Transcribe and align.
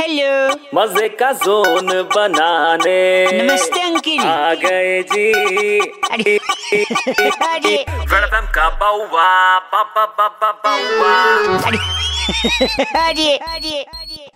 Hello 0.00 0.54
मज़े 0.74 1.08
का 1.20 1.30
zone 1.32 1.86
बनाने। 2.10 2.98
नमस्ते 3.32 3.80
अंकिल। 3.80 4.20
आ 4.20 4.54
गए 4.54 5.02
जी। 5.02 5.78
अरे 6.10 6.36
अरे। 7.46 7.74
वेलकम 8.12 8.46
का 8.54 8.68
बाउवा 8.80 9.26
बाबा 9.72 10.04
बाबा 10.20 10.50
बाउवा। 10.64 11.14
अरे 11.66 11.78
अरे 12.98 13.36
अरे। 13.36 13.82
अरे 13.82 14.28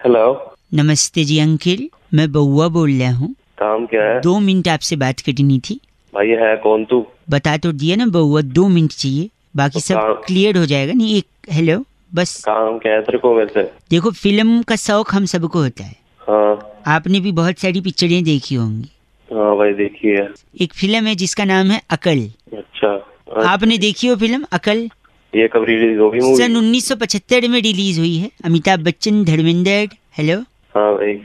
हेलो 0.00 0.26
नमस्ते 0.74 1.24
जी 1.24 1.38
अंकिल। 1.38 1.88
मैं 2.14 2.30
बउआ 2.32 2.68
बोल 2.68 2.92
रहा 2.92 3.12
हूँ। 3.12 3.32
काम 3.58 3.86
क्या 3.86 4.02
है? 4.02 4.20
दो 4.20 4.38
मिनट 4.40 4.68
आपसे 4.68 4.96
बात 4.96 5.20
करनी 5.20 5.58
थी। 5.58 5.80
भाई 6.12 6.28
है 6.42 6.56
कौन 6.56 6.84
तू? 6.84 7.06
बता 7.30 7.56
तो 7.56 7.72
दिया 7.72 7.96
ना 7.96 8.06
बउआ 8.06 8.40
दो 8.40 8.68
मिनट 8.68 8.92
चाहिए। 8.92 9.30
बाकी 9.56 9.72
तो 9.72 9.80
सब 9.80 10.22
क्लियर 10.26 10.56
हो 10.58 10.66
जाएगा। 10.66 10.92
नहीं 10.92 11.16
एक 11.18 11.52
हेलो 11.52 11.84
बस। 12.14 12.44
काम 12.44 12.78
क्या 12.78 12.92
है 12.92 13.00
को 13.00 13.34
वैसे। 13.34 13.62
देखो 13.90 14.10
फ़िल्म 14.10 14.62
का 14.62 14.76
शौक 14.76 15.14
हम 15.14 15.24
सबको 15.24 15.58
होता 15.58 15.84
है। 15.84 15.96
हाँ। 16.20 16.82
आपने 16.86 17.20
भी 17.20 17.32
बहुत 17.32 17.58
सारी 17.58 17.80
पिक्चरें 17.80 18.24
देखी 18.24 18.54
होंगी। 18.54 18.88
हाँ 19.34 19.56
भाई 19.56 19.72
देखिए 19.72 20.28
एक 20.60 20.74
फ़िल्म 20.74 21.06
है 21.06 21.14
जिसका 21.14 21.44
नाम 21.44 21.70
है 21.70 21.82
अकल। 21.90 22.18
अच्छा। 22.56 22.88
हाँ, 23.36 23.52
आपने 23.52 23.78
देखी 23.78 24.06
हो 24.06 24.16
फ़िल्म 24.16 24.46
अकल? 24.52 24.90
ये 25.36 25.48
कब 25.48 25.64
रिलीज़ 25.68 25.98
होगी 25.98 26.20
सन 26.20 26.52
मूवी 26.52 26.80
1975 26.80 27.48
में 27.48 27.60
रिलीज़ 27.62 27.98
हुई 27.98 28.16
है। 28.16 28.30
अमिताभ 28.44 28.80
बच्चन 28.80 29.24
धर्मेंद्र 29.24 29.88
हेलो 30.18 30.40
हाँ 30.74 30.94
भाई। 30.94 31.20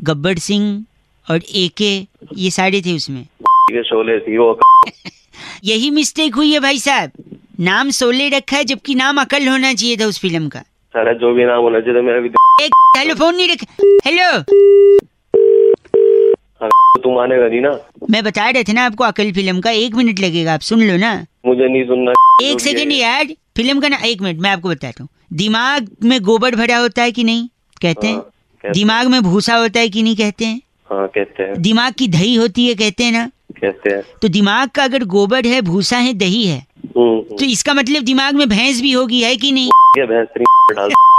गब्बर 0.00 0.38
सिंह 0.38 0.84
और 1.30 1.40
ए 1.56 1.70
के 1.76 2.06
ये 2.34 2.50
सारे 2.50 2.80
थे 2.80 2.96
उसमें। 2.96 3.26
शोले 3.82 4.18
थी 4.20 4.38
वो। 4.38 4.60
यही 5.64 5.90
मिस्टेक 5.90 6.34
हुई 6.34 6.52
है 6.52 6.60
भाई 6.60 6.78
साहब। 6.78 7.10
नाम 7.60 7.90
सोले 7.96 8.28
रखा 8.28 8.56
है 8.56 8.64
जबकि 8.64 8.94
नाम 8.94 9.20
अकल 9.20 9.48
होना 9.48 9.72
चाहिए 9.74 9.96
था 9.96 10.06
उस 10.06 10.18
फ़िल्म 10.20 10.48
का। 10.48 10.60
सारा 10.94 11.12
जो 11.20 11.32
भी 11.34 11.44
नाम 11.44 11.60
होना 11.62 11.80
चाहिए 11.80 12.00
मैं 12.02 12.20
भी 12.22 12.28
एक 12.64 12.72
हेलो 12.96 13.14
फ़ोन 13.14 13.36
नहीं 13.36 13.48
रखा 13.48 13.84
हेलो 14.06 14.30
हाँ, 16.62 16.68
तू 17.02 17.14
मानेगा 17.14 17.46
नहीं 17.48 17.60
ना? 17.60 17.70
मैं 18.10 18.22
बता 18.24 18.48
रहे 18.50 18.64
थे 18.64 18.72
ना 18.72 18.84
आपको 18.86 19.04
अकल 19.04 19.32
फ़िल्म 19.32 19.60
का 19.60 19.70
एक 19.70 19.94
मिनट 19.94 20.20
लगेगा 20.20 20.54
आप 20.54 20.60
सुन 20.60 20.82
लो 20.88 20.96
ना। 20.96 21.14
मुझे 21.46 21.68
नहीं 21.72 21.84
सुनना। 21.84 22.12
एक 22.42 22.60
सेकेंड। 22.60 22.92
यार 22.92 23.24
फ़िल्म 23.56 23.80
का 23.80 23.88
ना 23.88 23.96
एक 24.06 24.22
मिनट 24.22 24.40
मैं 24.40 24.50
आपको 24.50 24.68
बताता 24.68 25.02
हूँ। 25.02 25.08
दिमाग 25.32 25.88
में 26.04 26.20
गोबर 26.22 26.54
भरा 26.56 26.76
होता 26.78 27.02
है 27.02 27.12
कि 27.12 27.24
नहीं 27.24 27.48
कहते 27.82 28.06
हाँ, 28.06 28.14
हैं 28.14 28.22
कहते 28.22 28.72
दिमाग 28.72 29.06
में 29.06 29.22
भूसा 29.22 29.56
होता 29.56 29.80
है 29.80 29.88
कि 29.88 30.02
नहीं 30.02 30.16
कहते 30.16 30.44
हैं? 30.44 30.60
हाँ 30.90 31.06
कहते 31.08 31.42
हैं। 31.42 31.60
दिमाग 31.62 31.92
की 31.92 32.08
दही 32.08 32.34
होती 32.34 32.66
है 32.68 32.74
कहते 32.74 33.04
हैं 33.04 33.12
ना? 33.12 33.26
कहते 33.60 33.90
हैं। 33.90 34.02
तो 34.22 34.28
दिमाग 34.28 34.68
का 34.68 34.84
अगर 34.84 35.04
गोबर 35.04 35.46
है 35.46 35.60
भूसा 35.62 35.96
है 35.96 36.12
दही 36.14 36.46
है। 36.46 36.64
तो 36.98 37.44
इसका 37.44 37.74
मतलब 37.74 38.02
दिमाग 38.02 38.34
में 38.34 38.48
भैंस 38.48 38.80
भी 38.80 38.92
होगी 38.92 39.22
है 39.22 39.36
कि 39.36 39.52
नहीं? 39.52 39.70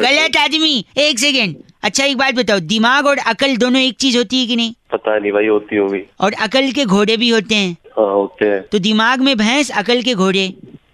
गलत 0.02 0.38
आदमी 0.38 0.86
एक 0.98 1.20
सेकेंड 1.20 1.56
अच्छा 1.84 2.06
एक 2.06 2.18
बात 2.18 2.36
बताओ 2.36 2.60
दिमाग 2.60 3.06
और 3.06 3.18
अकल 3.18 3.58
दोनों 3.58 3.82
एक 3.82 3.96
चीज़ 4.00 4.18
होती 4.18 4.40
है 4.40 4.48
कि 4.48 4.56
नहीं? 4.56 4.74
पता 4.92 5.20
नहीं 5.20 5.32
भाई 5.32 5.48
होती 5.48 5.76
होगी। 5.76 6.00
और 6.20 6.34
अकल 6.34 6.72
के 6.72 6.86
घोड़े 6.86 7.18
भी 7.18 7.30
होते 7.30 7.56
हैं। 7.56 7.78
हाँ 7.98 8.14
होते 8.14 8.46
हैं। 8.46 8.68
तो 8.72 8.80
दिमाग 8.80 9.22
में 9.22 9.38
भैंस 9.38 9.72
अकल 9.72 10.02
के 10.02 10.14
घोड़े? 10.14 10.46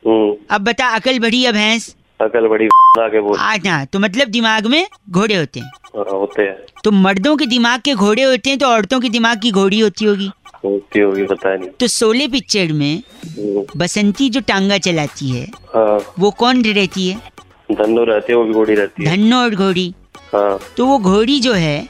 हम्म। 0.08 0.36
अब 0.52 0.62
बता 0.62 0.88
अकल 0.88 1.20
बढ़ी 1.20 1.42
या 1.42 1.52
भैंस? 1.52 1.96
अकल 2.22 2.48
बड़ी 2.48 2.68
आगे 3.00 3.22
बोल। 3.22 3.38
आना 3.38 3.86
तो 3.86 4.00
मतलब 4.00 4.28
दिमाग 4.28 4.66
में 4.66 4.88
घोड़े 5.10 5.36
होते 5.36 5.60
हैं। 5.60 5.72
हाँ 5.96 6.06
होते 6.12 6.42
हैं। 6.42 6.58
तो 6.84 6.92
मर्दों 6.92 7.38
के 7.38 7.46
दिमाग 7.46 7.82
के 7.82 7.94
घोड़े 7.94 8.24
होते 8.24 8.50
हैं 8.50 8.60
तो 8.60 8.68
औरतों 8.68 9.00
के 9.00 9.10
दिमाग 9.10 9.42
की 9.42 9.52
घोड़ी 9.52 9.80
होती 9.80 10.06
होगी। 10.06 10.30
होगी 10.66 11.24
पता 11.26 11.56
नहीं। 11.56 11.70
तो 11.70 11.88
सोले 11.88 12.28
पिक्चर 12.28 12.72
में 12.74 13.02
हम्म, 13.26 13.66
बसंती 13.78 14.30
जो 14.30 14.40
टांगा 14.42 14.78
चलाती 14.78 15.30
है 15.30 15.46
हाँ। 15.76 16.14
वो 16.20 16.32
कौन 16.32 16.64
रहती 16.66 17.08
है? 17.10 17.32
धन्नो 17.72 18.04
रहती 18.04 18.32
है 18.32 18.38
वो 18.38 18.44
भी 18.44 18.54
घोड़ी 18.54 18.76
रहती 18.76 19.06
है। 19.06 19.16
धन्नो 19.16 19.38
और 19.38 19.56
घोड़ी। 19.56 19.94
हाँ। 20.34 20.60
तो 20.78 20.86
वो 20.86 20.98
घोड़ी 21.00 21.40
जो 21.40 21.54
है 21.54 21.88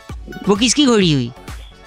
वो 0.48 0.56
किसकी 0.56 0.86
घोड़ी 0.86 1.12
हुई? 1.14 1.32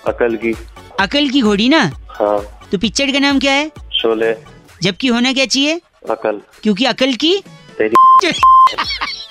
अकल 0.06 0.36
की। 0.36 0.54
अकल 1.00 1.28
की 1.28 1.40
घोड़ी 1.40 1.68
ना? 1.68 1.82
हाँ। 2.08 2.68
तो 2.72 2.78
पिक्चर 2.78 3.10
का 3.12 3.18
नाम 3.18 3.38
क्या 3.38 3.52
है? 3.52 3.70
शोले। 3.92 4.34
जबकि 4.82 5.08
होना 5.08 5.32
क्या 5.32 5.46
चाहिए? 5.46 5.80
अकल। 6.10 6.40
क्योंकि 6.62 6.84
अकल 6.84 7.14
की 7.14 7.36
तेरी 7.78 8.32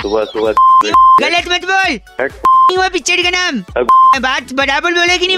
सुबह 0.02 0.24
सुबह। 0.24 0.52
गलत 1.22 1.46
मत 1.52 1.66
बोल। 1.66 2.00
नहीं 2.22 2.78
हुआ 2.78 2.88
पिक्चर 2.90 3.22
का 3.24 3.30
नाम। 3.30 3.64
बात 4.22 4.54
बराबर 4.54 4.94
बोले 4.94 5.18
कि 5.18 5.28
नहीं। 5.28 5.38